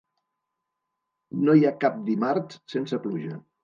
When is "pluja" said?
3.09-3.43